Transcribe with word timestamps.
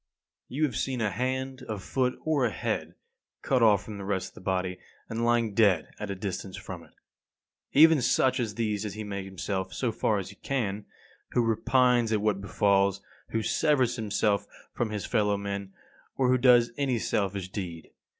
34. 0.49 0.55
You 0.57 0.63
have 0.63 0.75
seen 0.75 0.99
a 0.99 1.11
hand, 1.11 1.61
a 1.69 1.77
foot, 1.77 2.17
or 2.23 2.43
a 2.43 2.49
head, 2.49 2.95
cut 3.43 3.61
off 3.61 3.83
from 3.83 3.99
the 3.99 4.03
rest 4.03 4.29
of 4.29 4.33
the 4.33 4.41
body, 4.41 4.79
and 5.07 5.23
lying 5.23 5.53
dead 5.53 5.89
at 5.99 6.09
a 6.09 6.15
distance 6.15 6.57
from 6.57 6.83
it. 6.83 6.95
Even 7.73 8.01
such 8.01 8.39
as 8.39 8.55
these 8.55 8.81
does 8.81 8.95
he 8.95 9.03
make 9.03 9.25
himself, 9.25 9.75
so 9.75 9.91
far 9.91 10.17
as 10.17 10.29
he 10.31 10.37
can, 10.37 10.87
who 11.33 11.45
repines 11.45 12.11
at 12.11 12.19
what 12.19 12.41
befalls, 12.41 12.99
who 13.29 13.43
severs 13.43 13.95
himself 13.95 14.47
from 14.73 14.89
his 14.89 15.05
fellow 15.05 15.37
men, 15.37 15.71
or 16.15 16.29
who 16.29 16.37
does 16.39 16.71
any 16.79 16.97
selfish 16.97 17.49
deed. 17.49 17.91